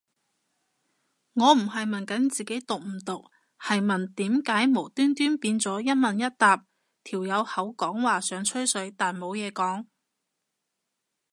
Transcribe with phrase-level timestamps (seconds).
[1.33, 6.65] 我唔係問緊自己毒唔毒，係問點解無端端變咗一問一答，
[7.03, 9.85] 條友口講話想吹水但冇嘢講